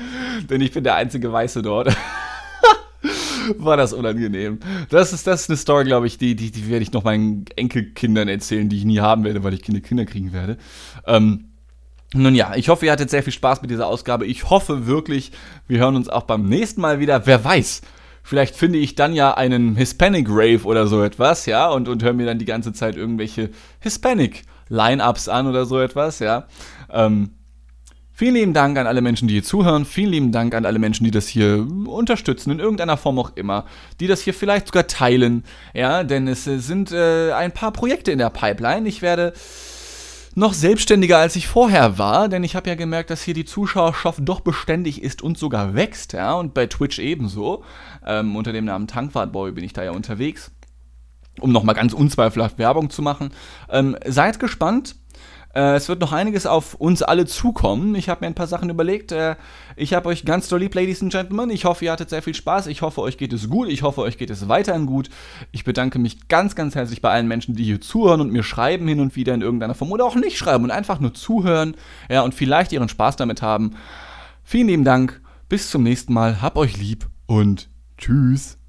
[0.49, 1.95] denn ich bin der einzige Weiße dort.
[3.57, 4.59] war das unangenehm.
[4.89, 7.45] Das ist, das ist eine Story, glaube ich, die, die, die werde ich noch meinen
[7.55, 10.57] Enkelkindern erzählen, die ich nie haben werde, weil ich keine Kinder kriegen werde.
[11.05, 11.52] Ähm,
[12.13, 14.25] nun ja, ich hoffe, ihr hattet sehr viel Spaß mit dieser Ausgabe.
[14.25, 15.31] Ich hoffe wirklich,
[15.67, 17.25] wir hören uns auch beim nächsten Mal wieder.
[17.25, 17.81] Wer weiß,
[18.21, 22.13] vielleicht finde ich dann ja einen Hispanic Rave oder so etwas, ja, und, und höre
[22.13, 23.49] mir dann die ganze Zeit irgendwelche
[23.79, 26.47] Hispanic Line-Ups an oder so etwas, ja.
[26.91, 27.31] Ähm,
[28.11, 29.85] vielen lieben Dank an alle Menschen, die hier zuhören.
[29.85, 33.65] Vielen lieben Dank an alle Menschen, die das hier unterstützen, in irgendeiner Form auch immer.
[33.99, 38.19] Die das hier vielleicht sogar teilen, ja, denn es sind äh, ein paar Projekte in
[38.19, 38.87] der Pipeline.
[38.87, 39.33] Ich werde
[40.35, 44.19] noch selbstständiger, als ich vorher war, denn ich habe ja gemerkt, dass hier die Zuschauerschaft
[44.23, 47.63] doch beständig ist und sogar wächst, ja, und bei Twitch ebenso.
[48.05, 50.51] Ähm, unter dem Namen Tankfahrtboy bin ich da ja unterwegs,
[51.39, 53.31] um nochmal ganz unzweifelhaft Werbung zu machen.
[53.69, 54.95] Ähm, seid gespannt.
[55.53, 57.95] Äh, es wird noch einiges auf uns alle zukommen.
[57.95, 59.11] Ich habe mir ein paar Sachen überlegt.
[59.11, 59.35] Äh,
[59.75, 61.49] ich habe euch ganz doll lieb, Ladies and Gentlemen.
[61.49, 62.67] Ich hoffe, ihr hattet sehr viel Spaß.
[62.67, 63.69] Ich hoffe, euch geht es gut.
[63.69, 65.09] Ich hoffe, euch geht es weiterhin gut.
[65.51, 68.87] Ich bedanke mich ganz, ganz herzlich bei allen Menschen, die hier zuhören und mir schreiben
[68.87, 71.75] hin und wieder in irgendeiner Form oder auch nicht schreiben und einfach nur zuhören
[72.09, 73.75] ja, und vielleicht ihren Spaß damit haben.
[74.43, 75.21] Vielen lieben Dank.
[75.49, 76.41] Bis zum nächsten Mal.
[76.41, 78.62] Hab euch lieb und tschüss.